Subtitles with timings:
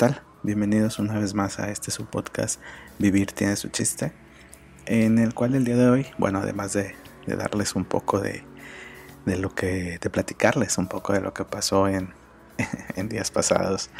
[0.00, 0.22] Hola, ¿qué tal?
[0.42, 2.58] Bienvenidos una vez más a este su podcast
[2.98, 4.14] Vivir tiene su chiste,
[4.86, 6.94] en el cual el día de hoy, bueno, además de,
[7.26, 8.42] darles un poco de,
[9.26, 12.14] de, lo que, de platicarles un poco de lo que pasó en,
[12.96, 13.90] en días pasados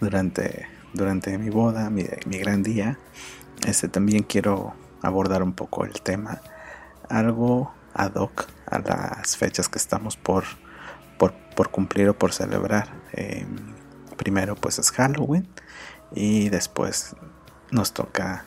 [0.00, 2.98] durante, durante mi boda, mi, mi gran día,
[3.66, 6.42] este también quiero abordar un poco el tema,
[7.08, 10.44] algo ad hoc a las fechas que estamos por,
[11.16, 12.88] por, por cumplir o por celebrar.
[13.14, 13.46] Eh,
[14.18, 15.48] primero pues es Halloween
[16.14, 17.16] y después
[17.70, 18.44] nos toca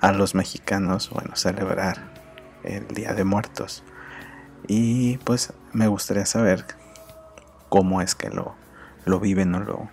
[0.00, 2.12] a los mexicanos, bueno, celebrar
[2.64, 3.84] el Día de Muertos.
[4.66, 6.66] Y pues me gustaría saber
[7.68, 8.54] cómo es que lo,
[9.04, 9.90] lo viven o lo,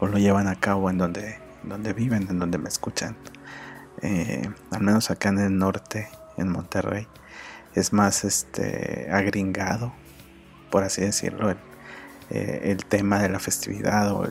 [0.00, 3.16] o lo llevan a cabo en donde, donde viven, en donde me escuchan.
[4.02, 7.08] Eh, al menos acá en el norte, en Monterrey,
[7.74, 9.92] es más este agringado,
[10.70, 11.58] por así decirlo, el,
[12.30, 14.26] eh, el tema de la festividad o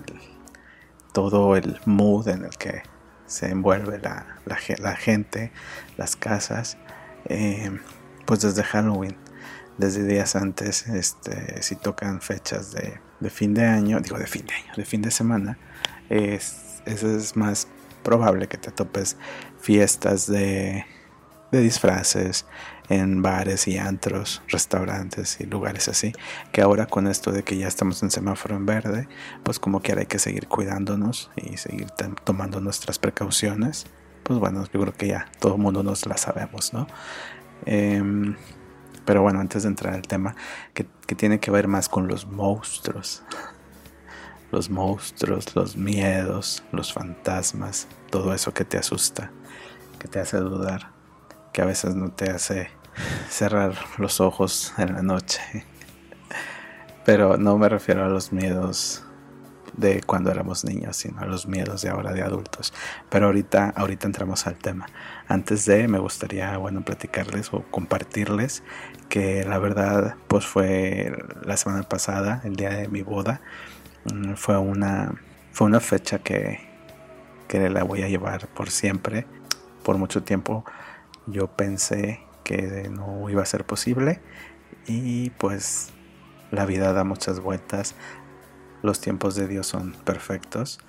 [1.14, 2.84] todo el mood en el que
[3.26, 5.52] se envuelve la, la, gente,
[5.98, 6.78] las casas,
[7.26, 7.72] eh,
[8.26, 9.16] pues desde Halloween,
[9.78, 14.46] desde días antes, este, si tocan fechas de, de, fin de año, digo de fin
[14.46, 15.58] de año, de fin de semana,
[16.10, 17.68] es, es más
[18.04, 19.18] probable que te topes
[19.60, 20.86] fiestas de,
[21.52, 22.46] de disfraces,
[22.90, 26.14] en bares y antros, restaurantes y lugares así,
[26.52, 29.08] que ahora con esto de que ya estamos en semáforo en verde,
[29.44, 31.90] pues como quiera hay que seguir cuidándonos y seguir
[32.24, 33.86] tomando nuestras precauciones.
[34.24, 36.88] Pues bueno, yo creo que ya todo el mundo nos la sabemos, ¿no?
[37.66, 38.36] Em,
[39.06, 40.36] pero bueno, antes de entrar al tema,
[40.74, 43.24] que, que tiene que ver más con los monstruos.
[44.52, 49.32] Los monstruos, los miedos, los fantasmas, todo eso que te asusta,
[50.00, 50.95] que te hace dudar
[51.56, 52.68] que a veces no te hace
[53.30, 55.40] cerrar los ojos en la noche.
[57.06, 59.06] Pero no me refiero a los miedos
[59.78, 62.74] de cuando éramos niños, sino a los miedos de ahora de adultos.
[63.10, 64.88] Pero ahorita, ahorita entramos al tema.
[65.30, 68.62] Antes de, me gustaría, bueno, platicarles o compartirles
[69.08, 71.14] que la verdad, pues fue
[71.46, 73.40] la semana pasada, el día de mi boda,
[74.14, 75.14] mm, fue una,
[75.54, 76.60] fue una fecha que,
[77.48, 79.26] que la voy a llevar por siempre,
[79.84, 80.66] por mucho tiempo
[81.28, 84.22] yo pensé que no iba a ser posible
[84.88, 85.90] y pues
[86.52, 87.96] la vida da muchas vueltas,
[88.84, 90.80] los tiempos de Dios son perfectos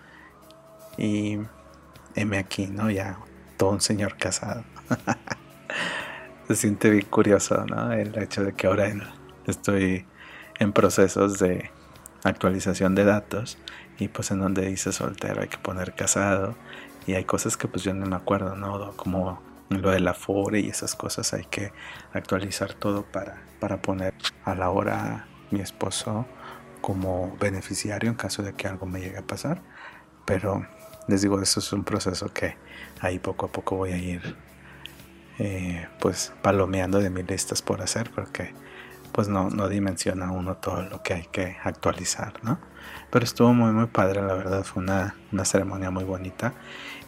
[0.99, 1.39] y
[2.15, 2.91] heme aquí, ¿no?
[2.91, 3.19] Ya
[3.57, 4.65] todo un señor casado.
[6.49, 7.93] Se siente bien curioso, ¿no?
[7.93, 8.93] El hecho de que ahora
[9.47, 10.07] estoy
[10.59, 11.71] en procesos de
[12.23, 13.59] actualización de datos
[13.99, 16.55] y pues en donde dice soltero hay que poner casado
[17.07, 18.93] y hay cosas que pues yo no me acuerdo, ¿no?
[18.97, 21.72] Como lo de la FORE y esas cosas hay que
[22.12, 26.27] actualizar todo para, para poner a la hora mi esposo
[26.81, 29.62] como beneficiario en caso de que algo me llegue a pasar.
[30.25, 30.66] Pero
[31.09, 32.56] les digo, eso es un proceso que
[33.00, 34.37] ahí poco a poco voy a ir
[35.38, 38.55] eh, pues palomeando de mis listas por hacer porque
[39.12, 42.59] pues no, no dimensiona uno todo lo que hay que actualizar, ¿no?
[43.10, 46.53] Pero estuvo muy muy padre, la verdad, fue una, una ceremonia muy bonita.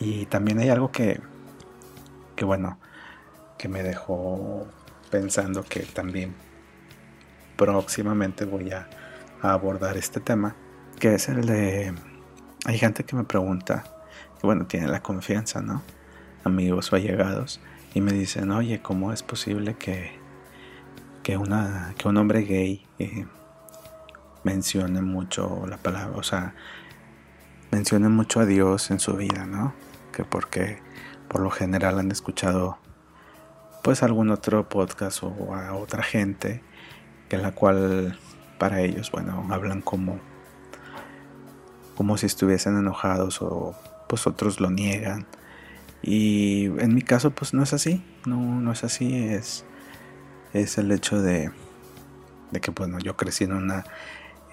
[0.01, 1.21] Y también hay algo que,
[2.39, 2.79] que bueno,
[3.59, 4.69] que me dejó
[5.11, 6.37] pensando que también
[7.57, 8.89] próximamente voy a,
[9.43, 10.55] abordar este tema,
[10.99, 11.95] que es el de,
[12.65, 13.85] hay gente que me pregunta,
[14.41, 15.83] que bueno, tiene la confianza, ¿no?
[16.45, 17.61] Amigos o allegados,
[17.95, 20.13] y me dicen, oye, ¿cómo es posible que,
[21.23, 23.27] que, una, que un hombre gay eh,
[24.45, 26.55] mencione mucho la palabra, o sea,
[27.73, 29.73] mencione mucho a Dios en su vida, ¿no?
[30.13, 30.81] Que porque
[31.29, 32.79] por lo general han escuchado
[33.83, 36.63] pues algún otro podcast o a otra gente
[37.31, 38.19] en la cual
[38.59, 40.19] para ellos bueno hablan como
[41.97, 43.75] como si estuviesen enojados o
[44.09, 45.27] pues otros lo niegan.
[46.01, 49.65] Y en mi caso pues no es así no no es así es
[50.53, 51.51] es el hecho de
[52.53, 53.85] de que bueno yo crecí en una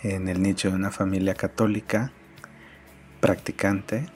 [0.01, 2.11] en el nicho de una familia católica
[3.21, 4.07] practicante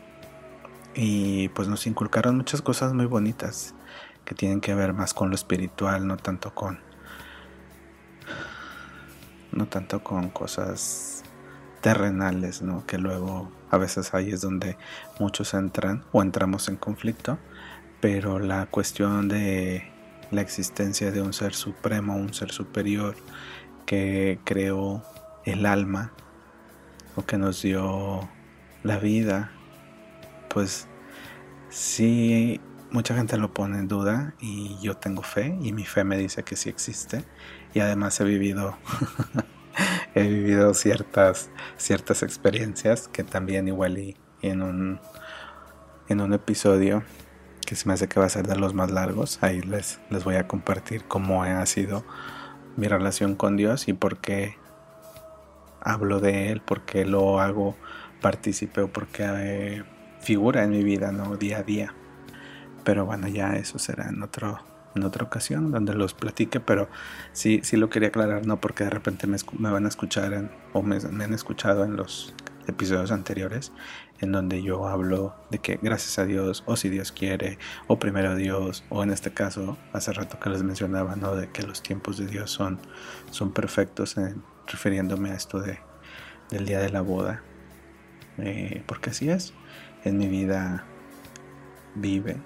[0.96, 3.76] y pues nos inculcaron muchas cosas muy bonitas
[4.26, 6.80] que tienen que ver más con lo espiritual, no tanto con
[9.52, 11.24] no tanto con cosas
[11.82, 12.86] terrenales, ¿no?
[12.86, 14.78] Que luego a veces ahí es donde
[15.20, 17.40] muchos entran o entramos en conflicto,
[18.02, 19.92] pero la cuestión de
[20.32, 23.16] la existencia de un ser supremo, un ser superior
[23.86, 25.04] que creó
[25.46, 26.12] el alma
[27.16, 28.30] o que nos dio
[28.84, 29.52] la vida
[30.50, 30.88] pues
[31.70, 32.60] sí,
[32.92, 36.44] mucha gente lo pone en duda y yo tengo fe y mi fe me dice
[36.44, 37.24] que sí existe.
[37.74, 38.78] Y además he vivido
[40.16, 45.00] he vivido ciertas, ciertas experiencias que también igual y, en un,
[46.08, 47.04] en un episodio
[47.66, 50.24] que se me hace que va a ser de los más largos, ahí les, les
[50.24, 52.04] voy a compartir cómo ha sido
[52.78, 54.58] mi relación con Dios y por qué
[55.82, 57.76] hablo de Él, por qué lo hago
[58.22, 59.84] partícipe o por qué eh,
[60.22, 61.38] figura en mi vida, ¿no?
[61.38, 61.94] Día a día.
[62.84, 64.60] Pero bueno, ya eso será en otro
[64.96, 66.90] en otra ocasión donde los platique, pero
[67.32, 69.38] sí, sí lo quería aclarar, no porque de repente me,
[69.72, 72.34] van a escuchar o me, han escuchado en los
[72.68, 73.72] episodios anteriores
[74.20, 77.58] en donde yo hablo de que gracias a Dios o si Dios quiere
[77.88, 81.64] o primero Dios o en este caso hace rato que les mencionaba no de que
[81.64, 82.80] los tiempos de Dios son
[83.32, 84.18] son perfectos
[84.68, 85.80] refiriéndome a esto de
[86.52, 87.42] del día de la boda
[88.38, 89.56] eh, porque así es
[90.04, 90.86] en mi vida
[91.96, 92.38] vive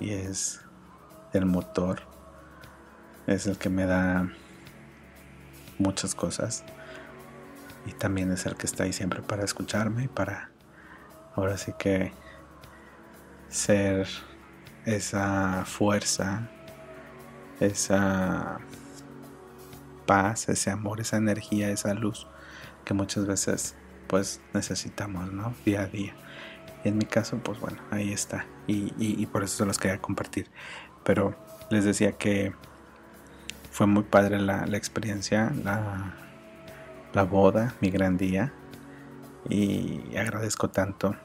[0.00, 0.60] y es
[1.32, 2.02] el motor
[3.26, 4.28] es el que me da
[5.78, 6.64] muchas cosas
[7.86, 10.50] y también es el que está ahí siempre para escucharme y para
[11.34, 12.12] ahora sí que
[13.48, 14.08] ser
[14.84, 16.48] esa fuerza,
[17.60, 18.58] esa
[20.06, 22.26] paz, ese amor, esa energía, esa luz
[22.84, 23.74] que muchas veces
[24.06, 25.54] pues necesitamos, ¿no?
[25.64, 26.14] Día a día.
[26.84, 28.46] En mi caso, pues bueno, ahí está.
[28.66, 30.50] Y, y por eso se los quería compartir.
[31.04, 31.36] Pero
[31.70, 32.52] les decía que
[33.74, 36.14] fue muy padre la, experiencia, la,
[37.12, 38.52] la, boda, mi gran día.
[39.48, 41.16] Y agradezco tanto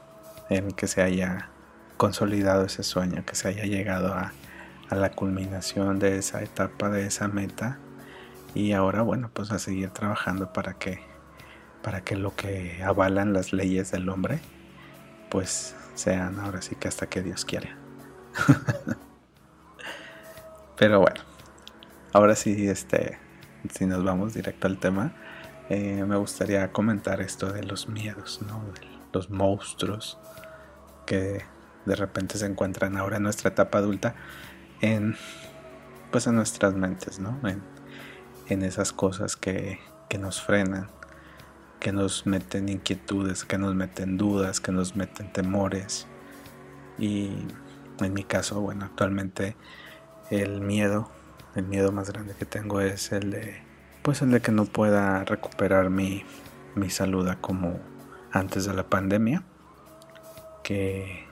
[0.48, 1.50] en que se haya
[1.96, 4.32] consolidado ese sueño, que se haya llegado a,
[4.88, 7.78] a la culminación de esa etapa, de esa meta.
[8.52, 11.00] Y ahora, bueno, pues a seguir trabajando para que,
[11.82, 14.40] para que lo que avalan las leyes del hombre,
[15.30, 17.76] pues sean ahora sí que hasta que Dios quiera.
[20.76, 21.20] Pero bueno,
[22.12, 23.18] ahora sí, este,
[23.72, 25.12] si nos vamos directo al tema,
[25.68, 28.62] eh, me gustaría comentar esto de los miedos, ¿no?
[29.12, 30.18] Los monstruos
[31.06, 31.44] que
[31.86, 34.14] de repente se encuentran ahora en nuestra etapa adulta
[34.80, 35.16] en
[36.10, 37.38] pues en nuestras mentes, ¿no?
[37.48, 37.62] En,
[38.48, 39.78] en esas cosas que,
[40.08, 40.88] que nos frenan,
[41.80, 46.06] que nos meten inquietudes, que nos meten dudas, que nos meten temores.
[46.98, 47.30] Y
[47.98, 49.56] en mi caso, bueno, actualmente
[50.30, 51.10] el miedo,
[51.56, 53.62] el miedo más grande que tengo es el de,
[54.02, 56.22] pues el de que no pueda recuperar mi,
[56.74, 57.80] mi salud como
[58.30, 59.42] antes de la pandemia,
[60.62, 61.26] que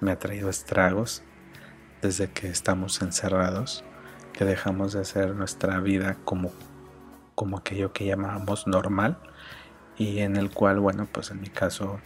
[0.00, 1.22] me ha traído estragos
[2.00, 3.84] desde que estamos encerrados,
[4.32, 6.50] que dejamos de hacer nuestra vida como,
[7.34, 9.18] como aquello que llamábamos normal
[9.96, 12.00] y en el cual, bueno, pues en mi caso,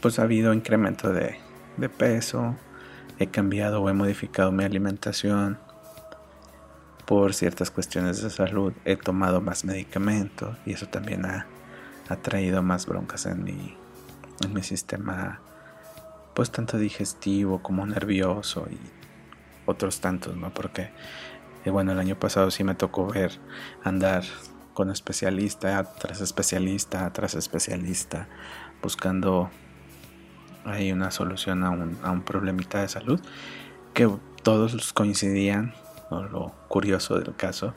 [0.00, 1.38] pues ha habido incremento de,
[1.76, 2.56] de peso,
[3.18, 5.58] he cambiado o he modificado mi alimentación,
[7.10, 11.44] por ciertas cuestiones de salud he tomado más medicamentos y eso también ha,
[12.22, 13.76] traído más broncas en mi,
[14.44, 15.40] en mi sistema,
[16.34, 18.78] pues tanto digestivo como nervioso y
[19.66, 20.54] otros tantos, ¿no?
[20.54, 20.90] Porque,
[21.64, 23.40] eh, bueno, el año pasado sí me tocó ver
[23.82, 24.22] andar
[24.80, 28.28] con especialista tras especialista tras especialista
[28.80, 29.50] buscando
[30.64, 33.20] ahí una solución a un, a un problemita de salud
[33.92, 34.08] que
[34.42, 35.74] todos coincidían
[36.10, 37.74] lo curioso del caso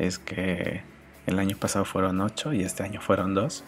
[0.00, 0.82] es que
[1.26, 3.62] el año pasado fueron 8 y este año fueron 2.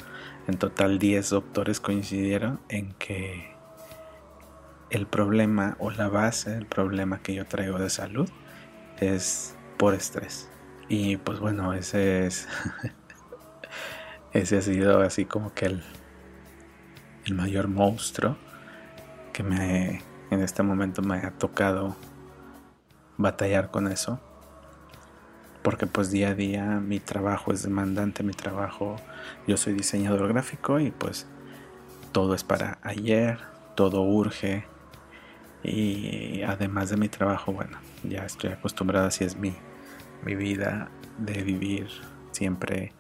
[0.49, 3.55] En total 10 doctores coincidieron en que
[4.91, 8.29] el problema o la base del problema que yo traigo de salud
[8.99, 10.49] es por estrés.
[10.89, 12.49] Y pues bueno, ese es
[14.33, 15.83] ese ha sido así como que el,
[17.25, 18.37] el mayor monstruo
[19.33, 21.97] que me en este momento me ha tocado
[23.17, 24.21] batallar con eso.
[25.63, 28.97] Porque pues día a día mi trabajo es demandante, mi trabajo,
[29.47, 31.27] yo soy diseñador gráfico y pues
[32.13, 33.39] todo es para ayer,
[33.75, 34.67] todo urge.
[35.63, 39.55] Y además de mi trabajo, bueno, ya estoy acostumbrado, así es mi,
[40.25, 41.89] mi vida de vivir
[42.33, 42.93] siempre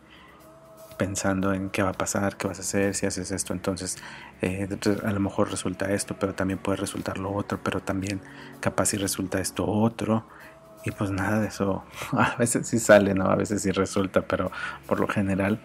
[0.96, 3.98] pensando en qué va a pasar, qué vas a hacer, si haces esto, entonces,
[4.42, 4.68] eh,
[5.04, 8.20] a lo mejor resulta esto, pero también puede resultar lo otro, pero también
[8.60, 10.26] capaz si resulta esto otro.
[10.84, 13.24] Y pues nada de eso, a veces sí sale, ¿no?
[13.30, 14.50] A veces sí resulta, pero
[14.86, 15.60] por lo general,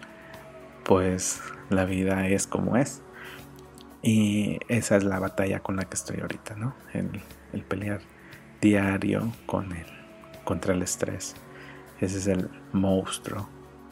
[0.84, 3.02] pues la vida es como es.
[4.02, 6.74] Y esa es la batalla con la que estoy ahorita, ¿no?
[6.94, 7.20] El,
[7.52, 8.00] el pelear
[8.62, 9.86] diario con el,
[10.44, 11.36] contra el estrés.
[12.00, 13.48] Ese es el monstruo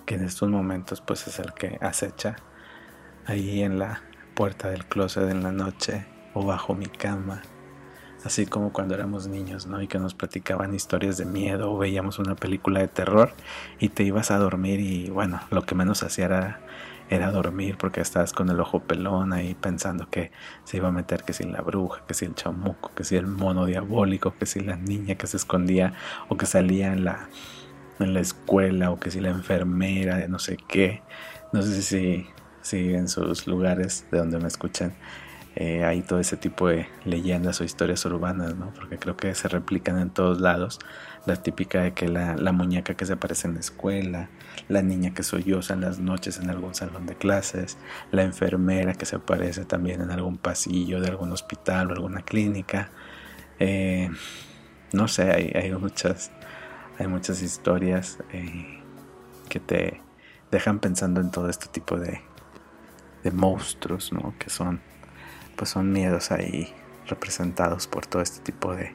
[0.07, 2.37] que en estos momentos pues es el que acecha
[3.27, 4.03] ahí en la
[4.35, 7.43] puerta del closet en la noche o bajo mi cama
[8.25, 9.81] así como cuando éramos niños, ¿no?
[9.81, 13.33] Y que nos platicaban historias de miedo o veíamos una película de terror
[13.79, 16.61] y te ibas a dormir y bueno, lo que menos hacía era,
[17.11, 20.31] era dormir porque estabas con el ojo pelón ahí pensando que
[20.65, 23.27] se iba a meter que si la bruja, que si el chamuco, que si el
[23.27, 25.95] mono diabólico, que si la niña que se escondía
[26.29, 27.29] o que salía en la,
[28.01, 31.03] en la escuela o que si la enfermera de no sé qué.
[31.53, 32.27] No sé si,
[32.63, 34.95] si en sus lugares de donde me escuchan
[35.61, 38.73] eh, hay todo ese tipo de leyendas o historias urbanas, ¿no?
[38.75, 40.79] Porque creo que se replican en todos lados.
[41.27, 44.31] La típica de que la, muñeca que se aparece en la escuela,
[44.69, 47.77] la niña que solloza en las noches en algún salón de clases,
[48.13, 52.91] la enfermera que se aparece también en algún pasillo de algún hospital o alguna clínica.
[53.59, 54.11] Eh,
[54.93, 56.31] no sé, hay, muchas,
[56.99, 58.83] hay muchas historias eh,
[59.49, 60.01] que te
[60.51, 62.21] dejan pensando en todo este tipo de,
[63.23, 64.35] de monstruos, ¿no?
[64.39, 64.81] Que son
[65.59, 66.73] pues son miedos ahí
[67.09, 68.95] representados por todo este tipo de,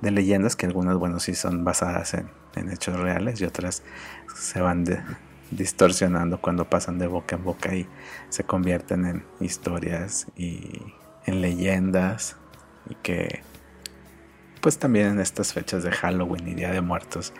[0.00, 2.30] leyendas que algunas, bueno, sí son basadas en,
[2.70, 3.82] hechos reales y otras
[4.36, 4.84] se van
[5.50, 7.88] distorsionando cuando pasan de boca en boca y
[8.28, 10.80] se convierten en historias y
[11.26, 12.36] en leyendas
[12.88, 13.42] y que
[14.64, 17.34] pues también en estas fechas de Halloween y Día de Muertos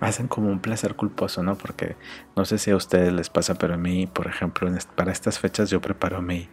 [0.00, 1.56] hacen como un placer culposo, ¿no?
[1.56, 1.96] Porque
[2.36, 5.70] no sé si a ustedes les pasa, pero a mí, por ejemplo, para estas fechas
[5.70, 6.50] yo preparo mi,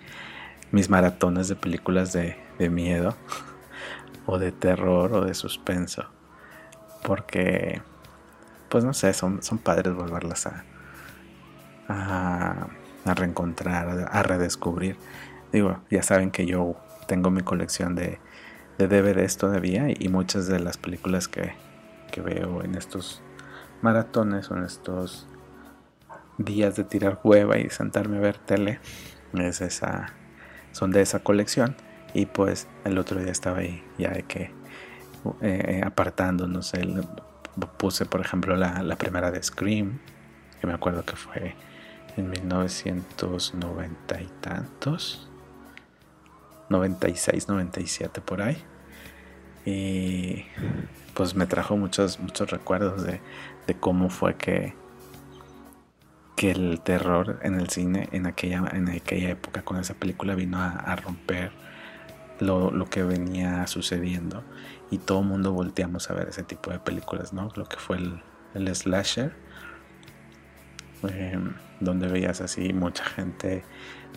[0.72, 2.38] mis maratones de películas de,
[2.70, 3.18] miedo
[4.26, 6.06] o de terror o de suspenso.
[7.04, 7.82] Porque,
[8.70, 10.64] pues no sé, son, son padres volverlas a,
[11.90, 14.96] a, reencontrar, a, redescubrir.
[15.52, 18.18] Digo, ya saben que yo tengo mi colección de,
[18.78, 21.54] de DVDs todavía y muchas de las películas que,
[22.12, 23.22] que veo en estos
[23.82, 25.28] maratones o en estos
[26.38, 28.80] días de tirar hueva y sentarme a ver tele
[29.34, 30.14] es esa
[30.72, 31.76] son de esa colección.
[32.14, 34.52] Y pues el otro día estaba ahí ya de que
[35.42, 36.82] eh, apartando, no sé,
[37.78, 40.00] puse por ejemplo la, la, primera de Scream,
[40.60, 41.56] que me acuerdo que fue
[42.16, 45.30] en 1990 y tantos,
[46.70, 48.64] 96, 97 por ahí.
[49.66, 50.46] Y
[51.14, 53.22] pues me trajo muchos, muchos recuerdos de,
[53.68, 54.74] de cómo fue que
[56.36, 60.62] que el terror en el cine en aquella, en aquella época con esa película vino
[60.62, 61.52] a, romper
[62.40, 64.44] lo, que venía sucediendo
[64.92, 67.50] y todo el mundo volteamos a ver ese tipo de películas, ¿no?
[67.56, 67.98] Lo que fue
[68.54, 69.34] el, slasher,
[71.04, 73.64] em, donde veías así mucha gente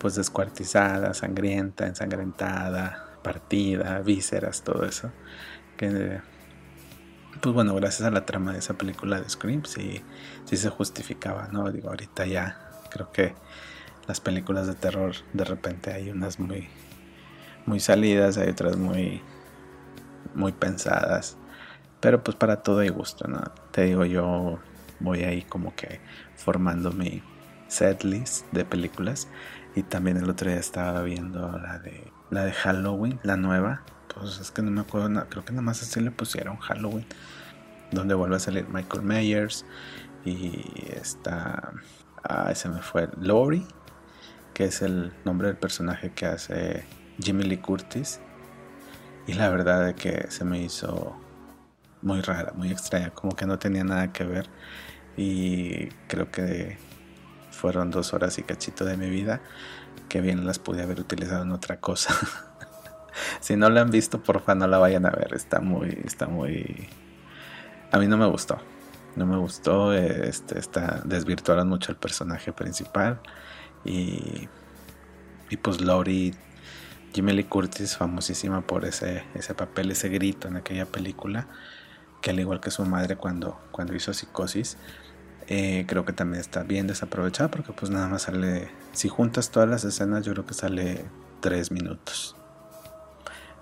[0.01, 5.13] pues descuartizada, sangrienta, ensangrentada, partida, vísceras, todo eso.
[5.77, 10.03] Pues bueno, gracias a la trama de esa película de Scream, sí,
[10.45, 11.71] sí se justificaba, ¿no?
[11.71, 12.59] Digo, ahorita ya
[12.91, 13.35] creo que
[14.09, 16.69] las películas de terror de repente hay unas muy,
[17.67, 19.23] muy salidas, hay otras muy,
[20.35, 21.37] muy pensadas,
[22.01, 23.41] pero pues para todo hay gusto, ¿no?
[23.71, 24.59] Te digo, yo
[24.99, 26.01] voy ahí como que
[26.35, 27.23] formando mi
[27.69, 29.29] set list de películas
[29.79, 33.83] y también el otro día estaba viendo la de la de Halloween, la nueva,
[34.13, 37.07] pues es que no me acuerdo, creo que nada más así le pusieron Halloween,
[37.93, 39.65] donde vuelve a salir Michael Myers
[40.25, 41.75] y está,
[42.25, 43.65] ah, se me fue, Laurie,
[44.53, 46.85] que es el nombre del personaje que hace
[47.23, 48.21] Jimmy Lee Curtis.
[49.29, 51.17] Y la verdad es que se me hizo
[52.03, 54.49] muy rara, muy extraña, como que no tenía nada que ver.
[55.17, 56.79] Y creo que
[57.59, 59.41] fueron dos horas y cachito de mi vida
[60.09, 62.15] que bien las pude haber utilizado en otra cosa.
[63.41, 65.35] si no la han visto, porfa, no la vayan a ver.
[65.35, 66.89] Está muy, está muy.
[67.93, 68.59] A mí no me gustó.
[69.17, 69.93] No me gustó.
[69.93, 73.21] Este, está, desvirtuaron mucho el personaje principal.
[73.85, 74.49] Y.
[75.51, 76.35] Y pues Laurie.
[77.15, 81.49] Jimmy Curtis, famosísima por ese, ese papel, ese grito en aquella película.
[82.21, 84.77] Que al igual que su madre cuando, cuando hizo psicosis.
[85.51, 89.67] Eh, creo que también está bien desaprovechada porque pues nada más sale, si juntas todas
[89.69, 91.07] las escenas yo creo que sale
[91.41, 92.37] tres minutos.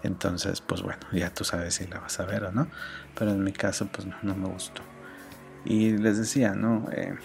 [0.02, 2.68] Entonces, pues bueno, ya tú sabes si la vas a ver o no.
[3.14, 4.82] Pero en mi caso, pues no, me gustó.
[5.64, 6.88] Y les decía, ¿no?
[6.92, 7.16] Eh,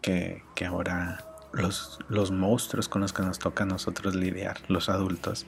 [0.00, 4.88] que, que, ahora los, los monstruos con los que nos toca a nosotros lidiar, los
[4.88, 5.46] adultos,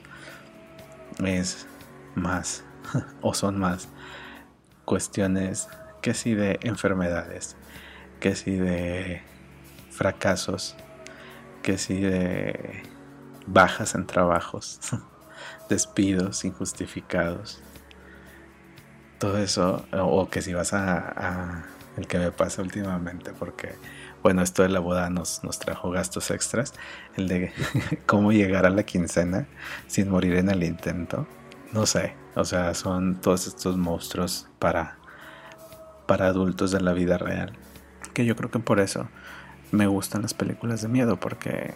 [1.23, 1.67] es
[2.15, 2.63] más,
[3.21, 3.89] o son más
[4.85, 5.67] cuestiones
[6.01, 7.57] que si de enfermedades,
[8.25, 9.21] que si de
[9.91, 10.75] fracasos,
[11.61, 12.81] que si de
[13.45, 14.79] bajas en trabajos.
[15.69, 17.61] despidos injustificados.
[19.19, 21.65] Todo eso, o que si vas a,
[21.97, 23.75] el que me pasa últimamente, porque
[24.23, 26.73] bueno, esto de la boda nos, nos trajo gastos extras,
[27.17, 27.53] el de
[28.07, 29.45] cómo llegar a la quincena
[29.85, 31.27] sin morir en el intento.
[31.73, 34.97] no sé, o sea, son todos estos monstruos para,
[36.07, 37.55] para adultos de la vida real.
[38.15, 39.07] Que yo creo que por eso
[39.71, 41.73] me gustan las películas de miedo, porque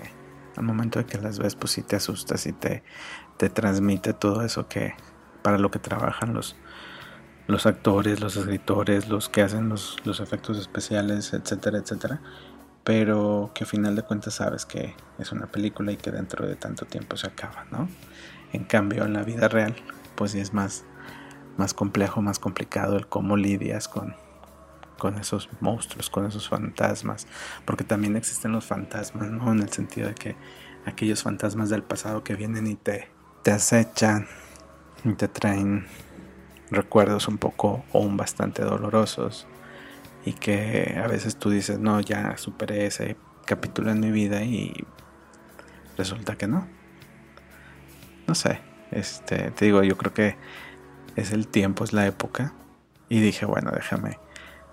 [0.55, 2.81] al momento de que las ves, pues sí te asustas y te,
[3.37, 4.95] te transmite todo eso que
[5.43, 6.55] para lo que trabajan los,
[7.47, 12.21] los actores, los escritores, los que hacen los, los efectos especiales, etcétera, etcétera.
[12.83, 16.55] Pero que a final de cuentas sabes que es una película y que dentro de
[16.55, 17.89] tanto tiempo se acaba, ¿no?
[18.53, 19.75] En cambio, en la vida real,
[20.15, 20.85] pues sí es más,
[21.57, 24.15] más complejo, más complicado el cómo lidias con,
[24.99, 27.25] con esos monstruos, con esos fantasmas,
[27.65, 29.51] porque también existen los fantasmas, ¿no?
[29.51, 30.35] En el sentido de que
[30.85, 33.09] aquellos fantasmas del pasado que vienen y te,
[33.41, 34.27] te acechan
[35.03, 35.87] y te traen
[36.69, 39.47] recuerdos un poco o un bastante dolorosos
[40.25, 44.85] y que a veces tú dices, no, ya superé ese capítulo en mi vida y
[45.97, 46.67] resulta que no.
[48.27, 48.59] No sé,
[48.91, 50.35] este, te digo, yo creo que
[51.15, 52.53] es el tiempo, es la época
[53.07, 54.19] y dije, bueno, déjame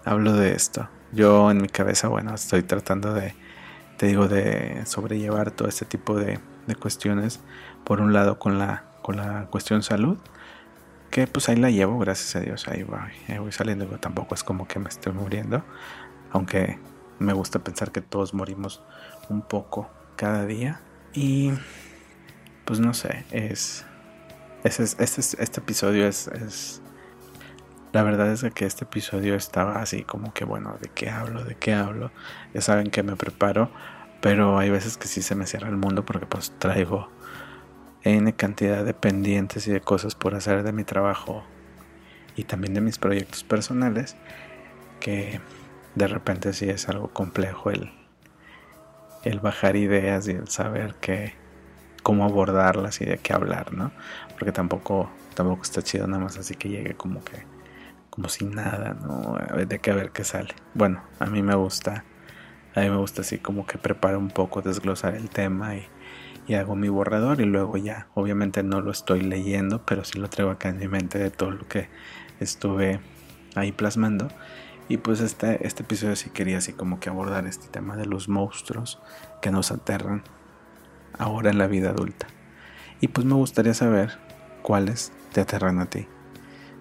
[0.07, 0.89] hablo de esto.
[1.13, 3.35] Yo en mi cabeza, bueno, estoy tratando de,
[3.99, 6.41] te digo, de sobrellevar todo este tipo de,
[6.81, 7.41] cuestiones.
[7.85, 10.19] Por un lado con la, con la cuestión salud,
[11.11, 13.87] que pues ahí la llevo, gracias a Dios, ahí voy, saliendo.
[13.99, 15.65] Tampoco es como que me estoy muriendo,
[16.33, 16.79] aunque
[17.19, 18.83] me gusta pensar que todos morimos
[19.29, 20.81] un poco cada día.
[21.13, 21.53] Y
[22.65, 23.85] pues no sé, es...
[24.65, 26.83] Este, este episodio es, es
[27.97, 31.45] la verdad es que este episodio estaba así como que bueno, ¿de qué hablo?
[31.45, 32.11] ¿De qué hablo?
[32.53, 33.71] Ya saben que me preparo,
[34.21, 37.09] pero hay veces que sí se me cierra el mundo porque pues traigo
[38.03, 41.43] N cantidad de pendientes y de cosas por hacer de mi trabajo
[42.37, 44.15] y también de mis proyectos personales
[45.01, 45.41] que
[45.95, 47.91] de repente sí es algo complejo el,
[49.25, 51.33] el bajar ideas y el saber que
[52.03, 53.91] cómo abordarlas y de qué hablar, ¿no?
[54.35, 57.56] Porque tampoco tampoco está chido nada más así que llegue como que
[58.17, 59.37] como si nada, ¿no?
[59.67, 60.55] De que a ver qué sale.
[60.73, 62.05] Bueno, a mí me gusta,
[62.75, 65.87] a mí me gusta así como que preparo un poco, desglosar el tema y,
[66.49, 70.31] y hago mi borrador y luego ya, obviamente no lo estoy leyendo, pero sí lo
[70.31, 71.91] traigo acá en mi mente de todo lo que
[72.41, 73.01] estuve
[73.55, 74.29] ahí plasmando.
[74.89, 78.31] Y pues este, este episodio sí quería así como que abordar este tema de los
[78.31, 78.99] monstruos
[79.43, 80.23] que nos aterran
[81.19, 82.29] ahora en la vida adulta.
[82.99, 84.19] Y pues me gustaría saber
[84.63, 86.09] cuáles te aterran a ti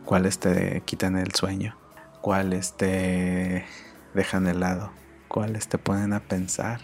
[0.05, 1.75] cuáles te quitan el sueño,
[2.21, 3.65] cuáles te
[4.13, 4.91] dejan helado,
[5.27, 6.79] cuáles te ponen a pensar.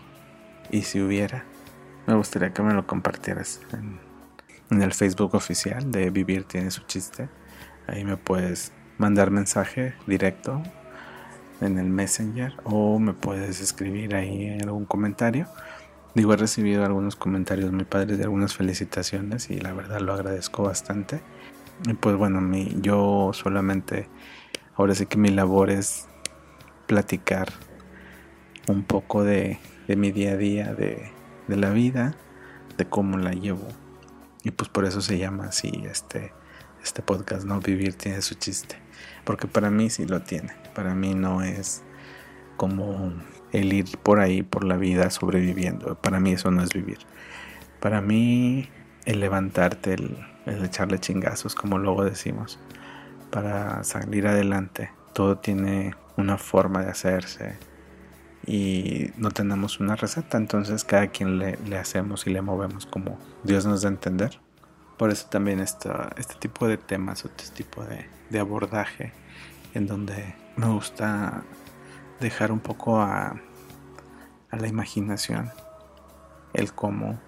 [0.70, 1.46] Y si hubiera,
[2.08, 7.30] me gustaría que me lo compartieras en, el Facebook oficial de Vivir tiene su chiste.
[7.88, 10.64] Ahí me puedes mandar mensaje directo
[11.60, 15.48] en el Messenger o me puedes escribir ahí en algún comentario.
[16.16, 20.64] Digo, he recibido algunos comentarios muy padres de algunas felicitaciones y la verdad lo agradezco
[20.64, 21.22] bastante.
[21.86, 24.08] Y pues bueno, mi, yo solamente,
[24.76, 26.08] ahora sí que mi labor es
[26.86, 27.52] platicar
[28.68, 31.12] un poco de, mi día a día, de,
[31.48, 32.16] la vida,
[32.78, 33.68] de cómo la llevo.
[34.44, 36.34] Y pues por eso se llama así este,
[36.84, 37.60] este podcast, ¿no?
[37.60, 38.78] Vivir tiene su chiste.
[39.24, 40.54] Porque para mí sí lo tiene.
[40.76, 41.84] Para mí no es
[42.58, 43.14] como
[43.52, 45.96] el ir por ahí, por la vida, sobreviviendo.
[45.96, 47.00] Para mí eso no es vivir.
[47.80, 48.70] Para mí
[49.06, 52.60] el levantarte, el el echarle chingazos, como luego decimos,
[53.30, 54.92] para salir adelante.
[55.14, 57.58] Todo tiene una forma de hacerse
[58.46, 63.66] y no tenemos una receta, entonces cada quien le, hacemos y le movemos como Dios
[63.66, 64.40] nos da a entender.
[64.98, 69.14] Por eso también está este tipo de temas este tipo de, de abordaje
[69.74, 71.44] en donde me gusta
[72.20, 73.36] dejar un poco a,
[74.52, 75.50] a la imaginación
[76.54, 77.20] el cómo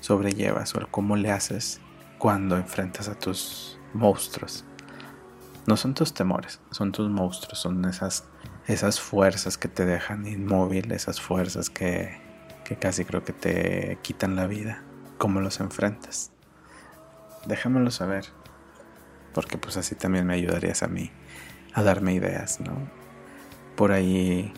[0.00, 1.80] sobrellevas o el cómo le haces
[2.18, 4.64] cuando enfrentas a tus monstruos.
[5.66, 8.24] No son tus temores, son tus monstruos, son esas,
[8.66, 12.20] esas fuerzas que te dejan inmóvil, esas fuerzas que,
[12.64, 14.82] que casi creo que te quitan la vida.
[15.18, 16.30] ¿Cómo los enfrentas?
[17.46, 18.26] Déjamelo saber,
[19.34, 21.10] porque pues así también me ayudarías a mí
[21.74, 22.90] a darme ideas, ¿no?
[23.76, 24.52] Por ahí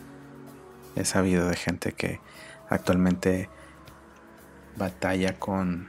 [0.94, 2.20] he sabido de gente que
[2.68, 3.48] actualmente
[4.76, 5.88] batalla con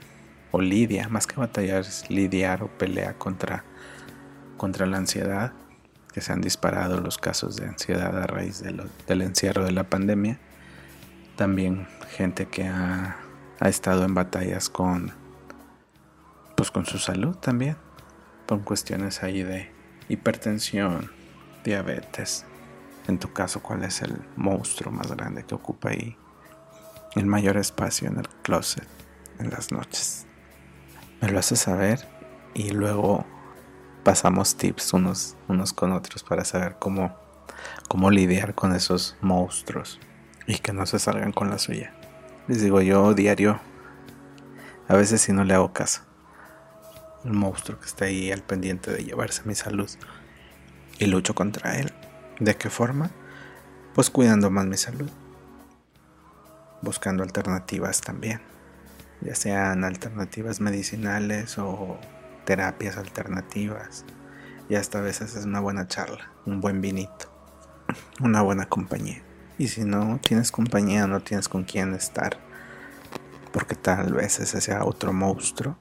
[0.52, 3.64] o lidia, más que batallar, es lidiar o pelea contra,
[4.58, 5.54] contra la ansiedad,
[6.14, 10.40] que se han disparado los casos de ansiedad a raíz del encierro de la pandemia.
[11.36, 13.18] También gente que ha,
[13.60, 15.12] ha estado en batallas con,
[16.56, 17.78] pues con su salud también,
[18.48, 19.72] con cuestiones ahí de
[20.10, 21.12] hipertensión,
[21.64, 22.46] diabetes.
[23.08, 26.18] En tu caso, ¿cuál es el monstruo más grande que ocupa ahí
[27.16, 28.88] el mayor espacio en el closet
[29.40, 30.28] en las noches?
[31.22, 32.08] Me lo haces saber
[32.54, 33.26] y luego
[34.04, 37.16] pasamos tips unos, unos con otros para saber cómo,
[37.88, 40.00] cómo lidiar con esos monstruos
[40.48, 41.94] y que no se salgan con la suya.
[42.48, 43.60] Les digo yo diario,
[44.88, 46.02] a veces si no le hago caso.
[47.24, 49.90] El monstruo que está ahí al pendiente de llevarse mi salud
[50.98, 51.94] y lucho contra él.
[52.40, 53.12] ¿De qué forma?
[53.94, 55.10] Pues cuidando más mi salud.
[56.82, 58.49] Buscando alternativas también.
[59.22, 62.00] Ya sean alternativas medicinales o
[62.46, 64.06] terapias alternativas.
[64.70, 67.32] Y hasta a veces es una buena charla, un buen vinito,
[68.22, 69.22] una buena compañía.
[69.58, 72.40] Y si no tienes compañía, no tienes con quién estar,
[73.52, 75.78] porque tal vez ese sea otro monstruo,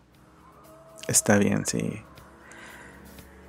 [1.06, 2.02] está bien si,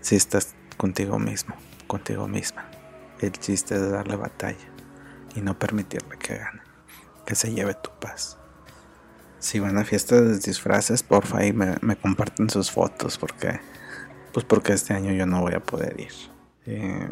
[0.02, 1.56] si estás contigo mismo,
[1.88, 2.70] contigo misma.
[3.20, 4.70] El chiste es darle batalla
[5.36, 6.62] y no permitirle que gane,
[7.26, 8.39] que se lleve tu paz.
[9.40, 13.60] Si van a fiestas de disfraces, porfa y me, comparten sus fotos porque
[14.34, 16.12] pues porque este año yo no voy a poder ir.
[16.66, 17.10] Eh,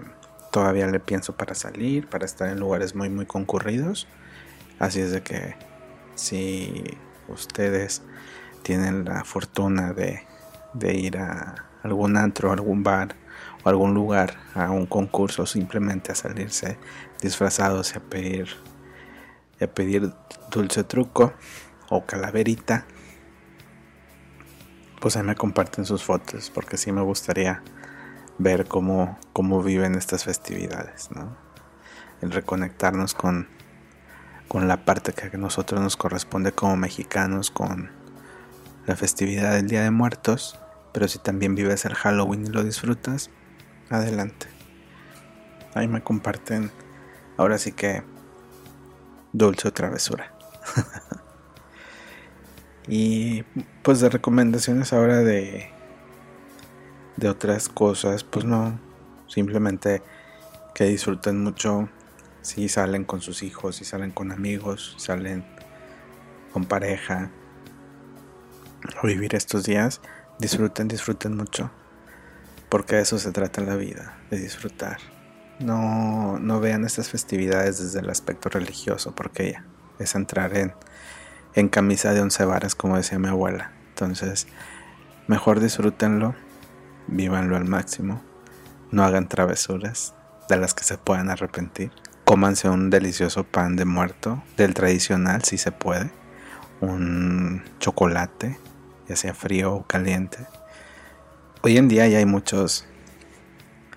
[0.52, 4.08] todavía le pienso para salir, para estar en lugares muy muy concurridos.
[4.78, 5.56] Así es de que
[6.16, 6.84] si
[7.28, 8.02] ustedes
[8.62, 10.24] tienen la fortuna de,
[10.94, 13.16] ir a algún antro, algún bar
[13.64, 16.78] o algún lugar a un concurso, simplemente a salirse
[17.22, 18.50] disfrazados y a pedir,
[19.62, 20.12] a pedir
[20.52, 21.34] dulce truco
[21.90, 22.86] o calaverita,
[25.00, 27.62] pues ahí me comparten sus fotos porque sí me gustaría
[28.38, 31.38] ver cómo, cómo viven estas festividades, ¿no?
[32.22, 33.48] El reconectarnos con,
[34.48, 37.92] con la parte que a nosotros nos corresponde como mexicanos, con
[38.86, 40.60] la festividad del Día de Muertos,
[40.94, 43.30] pero si también vives el Halloween y lo disfrutas,
[43.90, 44.48] adelante.
[45.76, 46.72] Ahí me comparten,
[47.38, 48.04] ahora sí que
[49.34, 50.34] dulce o travesura.
[52.88, 53.44] y
[53.84, 55.78] pues de recomendaciones ahora de
[57.18, 58.80] de otras cosas, pues no,
[59.28, 60.02] simplemente
[60.74, 61.90] que disfruten mucho.
[62.42, 65.46] Si salen con sus hijos, si salen con amigos, salen
[66.54, 67.30] con pareja
[69.02, 70.00] a vivir estos días,
[70.40, 71.72] disfruten, disfruten mucho,
[72.70, 75.00] porque de eso se trata la vida, de disfrutar.
[75.60, 79.66] No, no vean estas festividades desde el aspecto religioso, porque ya
[80.00, 80.74] es entrar en,
[81.58, 83.72] en camisa de once varas, como decía mi abuela.
[83.90, 84.48] Entonces,
[85.28, 86.36] mejor disfrútenlo
[87.08, 88.22] vívanlo al máximo,
[88.92, 90.14] no hagan travesuras
[90.50, 91.92] de las que se puedan arrepentir,
[92.26, 96.12] cómanse un delicioso pan de muerto, del tradicional si se puede,
[96.82, 98.60] un chocolate,
[99.08, 100.40] ya sea frío o caliente.
[101.62, 102.86] Hoy en día ya hay muchos,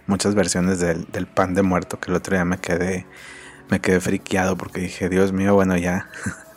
[0.07, 3.07] muchas versiones del, del pan de muerto que el otro día me quedé,
[3.68, 6.09] me quedé friqueado porque dije, Dios mío, bueno ya.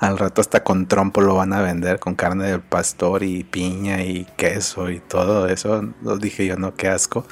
[0.00, 4.02] Al rato hasta con trompo lo van a vender, con carne del pastor y piña
[4.02, 5.82] y queso y todo eso.
[6.02, 7.26] Lo dije yo, no, qué asco.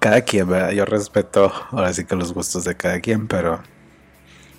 [0.00, 0.70] Cada quien, ¿verdad?
[0.72, 3.62] Yo respeto ahora sí que los gustos de cada quien, pero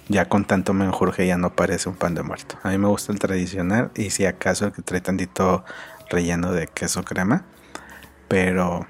[0.08, 2.58] ya con tanto menjurje ya no parece un pan de muerto.
[2.63, 5.63] A mí me gusta el tradicional y si acaso el que trae tantito
[6.10, 7.45] relleno de queso crema.
[8.27, 8.88] Pero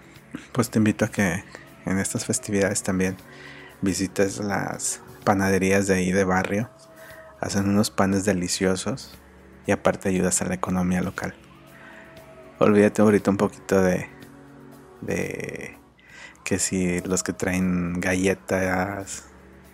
[0.51, 1.43] pues te invito a que
[1.85, 3.17] en estas festividades también
[3.81, 6.69] visites las panaderías de ahí de barrio
[7.43, 9.11] hacen unos panes deliciosos
[9.67, 11.35] y aparte ayudas a la economía local.
[12.59, 14.07] Olvídate ahorita un poquito de,
[15.01, 15.77] de
[16.45, 19.25] que si los que traen galletas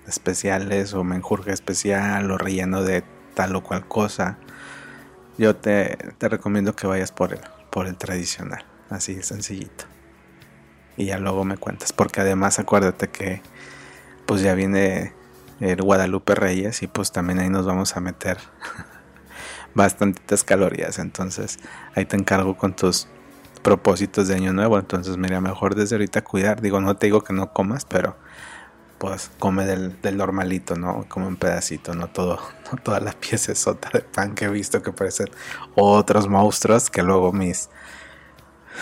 [0.08, 3.04] especiales o menjurje especial o relleno de
[3.36, 4.40] tal o cual cosa,
[5.38, 9.86] yo te, te recomiendo que vayas por el, por el tradicional, así sencillito.
[10.98, 13.44] Y ya luego me cuentas, porque además acuérdate que
[14.26, 15.14] pues ya viene
[15.60, 18.38] el Guadalupe Reyes y pues también ahí nos vamos a meter
[19.74, 21.00] bastantitas calorías.
[21.00, 21.60] Entonces
[21.96, 23.08] ahí te encargo con tus
[23.62, 24.80] propósitos de año nuevo.
[24.80, 26.62] Entonces mira, mejor desde ahorita cuidar.
[26.62, 28.16] Digo, no te digo que no comas, pero
[28.98, 31.06] pues come del, normalito, ¿no?
[31.08, 32.40] Come un pedacito, no todo,
[32.72, 35.30] no toda la pieza sota de pan que he visto que parecen
[35.76, 37.70] otros monstruos que luego mis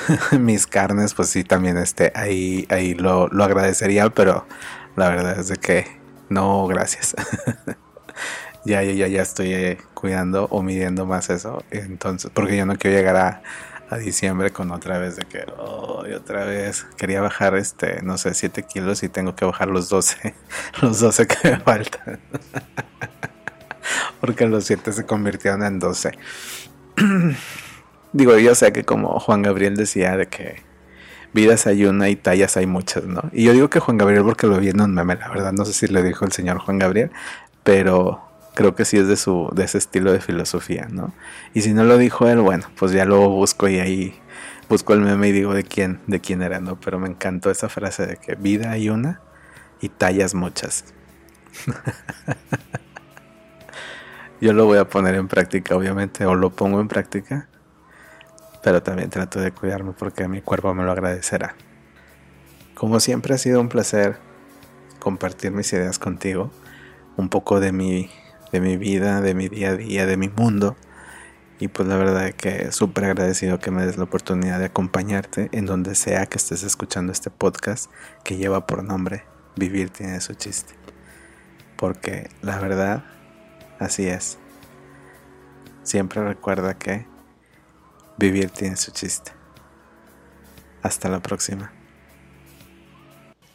[0.39, 4.45] mis carnes, pues sí, también este, ahí, ahí lo, lo agradecería, pero
[4.95, 5.96] la verdad es de que
[6.29, 7.15] no, gracias.
[8.65, 11.63] ya, ya, ya, ya estoy eh, cuidando o midiendo más eso.
[11.71, 13.41] Entonces, porque yo no quiero llegar a,
[13.99, 18.63] diciembre con otra vez de que, oh, otra vez quería bajar este, no sé, 7
[18.63, 20.35] kilos y tengo que bajar los 12,
[20.81, 22.19] los 12 que me faltan.
[24.19, 26.11] porque los 7 se convirtieron en 12.
[28.11, 30.63] Digo, yo sé que como Juan Gabriel decía de que
[31.33, 33.29] vidas hay una y tallas hay muchas, ¿no?
[33.31, 35.65] Y yo digo que Juan Gabriel porque lo vi en un meme, la verdad, no
[35.65, 37.11] sé si le dijo el señor Juan Gabriel,
[37.63, 38.21] pero
[38.55, 41.13] creo que sí es de su de ese estilo de filosofía, ¿no?
[41.53, 44.19] Y si no lo dijo él, bueno, pues ya lo busco y ahí
[44.69, 46.79] busco el meme y digo de quién de quién era, ¿no?
[46.79, 49.21] Pero me encantó esa frase de que vida hay una
[49.81, 50.85] y tallas muchas.
[54.41, 57.47] Yo lo voy a poner en práctica, obviamente, o lo pongo en práctica,
[58.67, 61.55] pero también trato de cuidarme porque mi cuerpo me lo agradecerá.
[62.75, 64.17] Como siempre ha sido un placer
[64.99, 66.51] compartir mis ideas contigo,
[67.15, 68.11] un poco de mi,
[68.51, 70.75] de mi vida, de mi día a día, de mi mundo.
[71.61, 75.65] Y pues la verdad que súper agradecido que me des la oportunidad de acompañarte en
[75.65, 77.89] donde sea que estés escuchando este podcast
[78.25, 79.23] que lleva por nombre
[79.55, 80.73] Vivir tiene su chiste.
[81.77, 83.05] Porque la verdad,
[83.79, 84.37] así es.
[85.83, 87.05] Siempre recuerda que
[88.17, 89.31] vivir tiene su chiste.
[90.81, 91.71] Hasta la próxima.